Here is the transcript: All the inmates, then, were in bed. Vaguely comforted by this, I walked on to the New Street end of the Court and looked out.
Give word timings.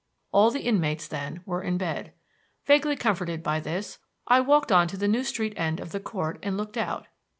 All 0.31 0.49
the 0.49 0.61
inmates, 0.63 1.07
then, 1.07 1.41
were 1.45 1.61
in 1.61 1.77
bed. 1.77 2.11
Vaguely 2.65 2.95
comforted 2.95 3.43
by 3.43 3.59
this, 3.59 3.99
I 4.25 4.39
walked 4.39 4.71
on 4.71 4.87
to 4.87 4.97
the 4.97 5.07
New 5.07 5.23
Street 5.23 5.53
end 5.55 5.79
of 5.79 5.91
the 5.91 5.99
Court 5.99 6.39
and 6.41 6.57
looked 6.57 6.75
out. 6.75 7.05